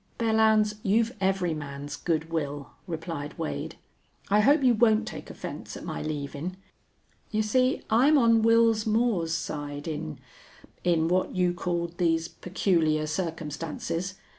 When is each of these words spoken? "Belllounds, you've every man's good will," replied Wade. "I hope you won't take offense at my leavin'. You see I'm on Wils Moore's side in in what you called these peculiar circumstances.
"Belllounds, 0.17 0.79
you've 0.81 1.15
every 1.21 1.53
man's 1.53 1.95
good 1.95 2.31
will," 2.31 2.71
replied 2.87 3.37
Wade. 3.37 3.75
"I 4.29 4.39
hope 4.39 4.63
you 4.63 4.73
won't 4.73 5.07
take 5.07 5.29
offense 5.29 5.77
at 5.77 5.83
my 5.85 6.01
leavin'. 6.01 6.57
You 7.29 7.43
see 7.43 7.83
I'm 7.91 8.17
on 8.17 8.41
Wils 8.41 8.87
Moore's 8.87 9.35
side 9.35 9.87
in 9.87 10.17
in 10.83 11.07
what 11.07 11.35
you 11.35 11.53
called 11.53 11.99
these 11.99 12.27
peculiar 12.27 13.05
circumstances. 13.05 14.15